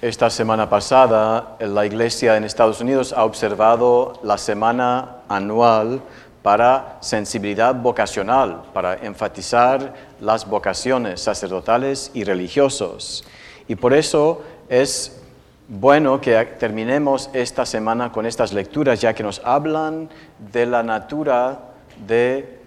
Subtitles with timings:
[0.00, 6.00] Esta semana pasada, la Iglesia en Estados Unidos ha observado la semana anual
[6.40, 13.24] para sensibilidad vocacional, para enfatizar las vocaciones sacerdotales y religiosos.
[13.66, 15.20] Y por eso es
[15.66, 20.10] bueno que terminemos esta semana con estas lecturas, ya que nos hablan
[20.52, 21.72] de la natura
[22.06, 22.60] de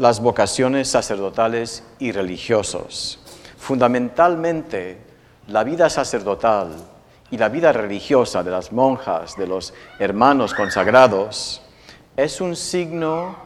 [0.00, 3.20] las vocaciones sacerdotales y religiosos.
[3.56, 5.11] Fundamentalmente,
[5.48, 6.68] la vida sacerdotal
[7.30, 11.62] y la vida religiosa de las monjas, de los hermanos consagrados,
[12.16, 13.36] es un signo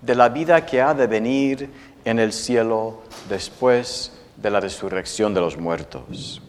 [0.00, 1.70] de la vida que ha de venir
[2.04, 6.42] en el cielo después de la resurrección de los muertos.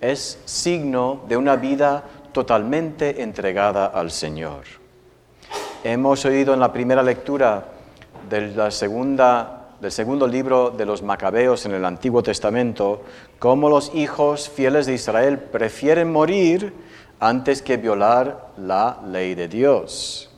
[0.00, 4.64] Es signo de una vida totalmente entregada al Señor.
[5.82, 7.64] Hemos oído en la primera lectura
[8.28, 13.02] de la segunda del segundo libro de los Macabeos en el Antiguo Testamento,
[13.38, 16.72] cómo los hijos fieles de Israel prefieren morir
[17.20, 20.30] antes que violar la ley de Dios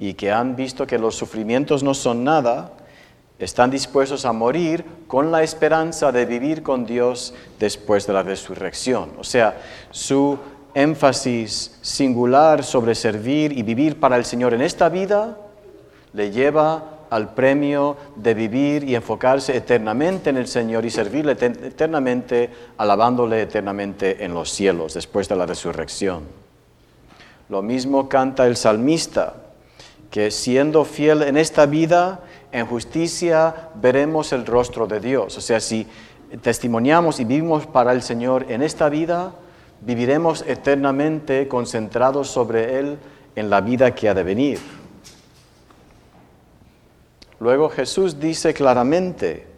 [0.00, 2.72] y que han visto que los sufrimientos no son nada,
[3.38, 9.12] están dispuestos a morir con la esperanza de vivir con Dios después de la resurrección.
[9.18, 10.38] O sea, su
[10.74, 15.38] énfasis singular sobre servir y vivir para el Señor en esta vida
[16.12, 22.48] le lleva al premio de vivir y enfocarse eternamente en el Señor y servirle eternamente,
[22.78, 26.22] alabándole eternamente en los cielos después de la resurrección.
[27.50, 29.34] Lo mismo canta el salmista,
[30.10, 35.36] que siendo fiel en esta vida, en justicia veremos el rostro de Dios.
[35.36, 35.86] O sea, si
[36.40, 39.34] testimoniamos y vivimos para el Señor en esta vida,
[39.82, 42.96] viviremos eternamente concentrados sobre Él
[43.36, 44.81] en la vida que ha de venir.
[47.42, 49.48] Luego Jesús dice claramente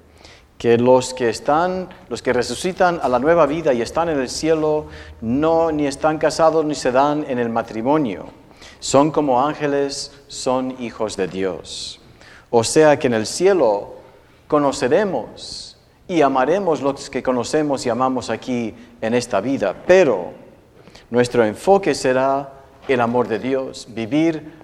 [0.57, 4.31] que los que están, los que resucitan a la nueva vida y están en el
[4.31, 4.87] cielo,
[5.21, 8.25] no ni están casados ni se dan en el matrimonio.
[8.81, 12.01] Son como ángeles, son hijos de Dios.
[12.49, 13.97] O sea que en el cielo
[14.49, 15.77] conoceremos
[16.09, 20.31] y amaremos los que conocemos y amamos aquí en esta vida, pero
[21.11, 22.51] nuestro enfoque será
[22.89, 24.55] el amor de Dios, vivir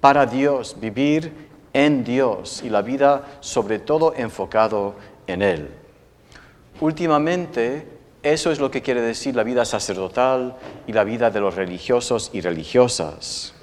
[0.00, 4.94] para Dios, vivir en Dios y la vida sobre todo enfocado
[5.26, 5.68] en Él.
[6.80, 7.86] Últimamente,
[8.22, 12.30] eso es lo que quiere decir la vida sacerdotal y la vida de los religiosos
[12.32, 13.54] y religiosas.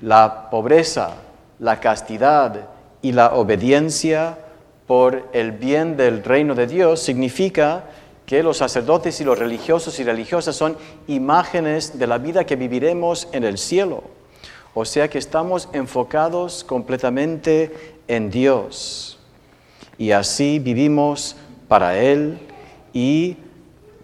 [0.00, 1.16] La pobreza,
[1.58, 2.68] la castidad
[3.02, 4.38] y la obediencia
[4.86, 7.84] por el bien del reino de Dios significa
[8.24, 13.28] que los sacerdotes y los religiosos y religiosas son imágenes de la vida que viviremos
[13.32, 14.15] en el cielo.
[14.78, 19.18] O sea que estamos enfocados completamente en Dios.
[19.96, 21.34] Y así vivimos
[21.66, 22.38] para Él
[22.92, 23.38] y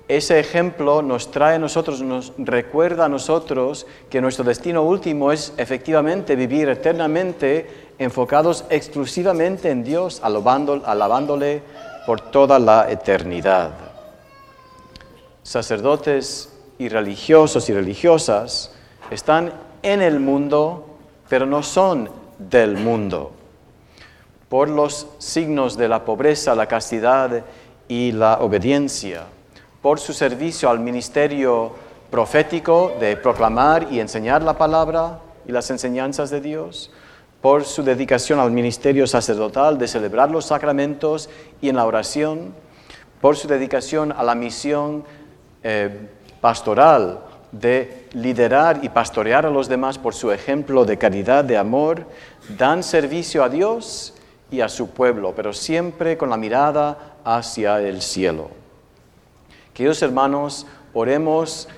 [0.08, 5.52] ese ejemplo nos trae a nosotros, nos recuerda a nosotros que nuestro destino último es
[5.58, 11.62] efectivamente vivir eternamente enfocados exclusivamente en Dios, alabándole
[12.06, 13.72] por toda la eternidad.
[15.42, 18.72] Sacerdotes y religiosos y religiosas
[19.10, 19.52] están
[19.82, 20.86] en el mundo,
[21.28, 23.32] pero no son del mundo.
[24.48, 27.44] Por los signos de la pobreza, la castidad
[27.88, 29.24] y la obediencia,
[29.80, 31.72] por su servicio al ministerio
[32.10, 36.90] profético de proclamar y enseñar la palabra y las enseñanzas de Dios,
[37.40, 41.28] por su dedicación al ministerio sacerdotal de celebrar los sacramentos
[41.60, 42.54] y en la oración,
[43.20, 45.04] por su dedicación a la misión
[45.62, 46.08] eh,
[46.40, 47.20] pastoral
[47.52, 52.06] de liderar y pastorear a los demás por su ejemplo de caridad, de amor,
[52.56, 54.14] dan servicio a Dios
[54.50, 58.50] y a su pueblo, pero siempre con la mirada hacia el cielo.
[59.74, 61.68] Queridos hermanos, oremos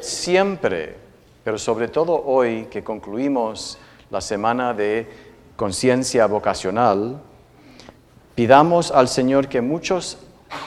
[0.00, 0.96] siempre,
[1.44, 3.78] pero sobre todo hoy que concluimos
[4.10, 5.06] la semana de
[5.56, 7.20] conciencia vocacional,
[8.34, 10.18] pidamos al Señor que muchos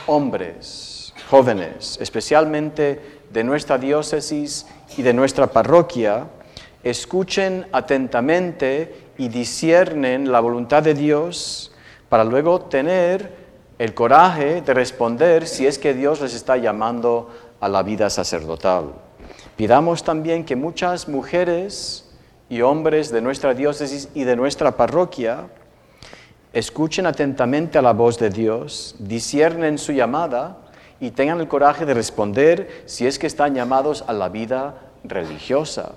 [0.06, 4.66] hombres, jóvenes, especialmente de nuestra diócesis
[4.98, 6.28] y de nuestra parroquia
[6.84, 11.72] escuchen atentamente y disciernen la voluntad de Dios
[12.10, 13.42] para luego tener
[13.78, 17.30] el coraje de responder si es que Dios les está llamando
[17.60, 18.94] a la vida sacerdotal.
[19.56, 22.10] Pidamos también que muchas mujeres
[22.50, 25.48] y hombres de nuestra diócesis y de nuestra parroquia
[26.54, 30.58] escuchen atentamente a la voz de Dios, disciernen su llamada
[31.02, 35.94] y tengan el coraje de responder si es que están llamados a la vida religiosa.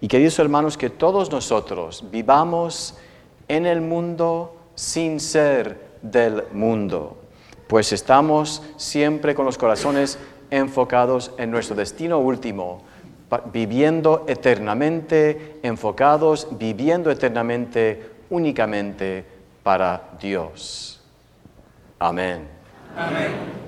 [0.00, 2.96] Y queridos hermanos, que todos nosotros vivamos
[3.48, 7.18] en el mundo sin ser del mundo,
[7.66, 10.18] pues estamos siempre con los corazones
[10.50, 12.82] enfocados en nuestro destino último,
[13.52, 19.24] viviendo eternamente, enfocados, viviendo eternamente únicamente
[19.62, 21.02] para Dios.
[21.98, 22.48] Amén.
[22.96, 23.67] Amén.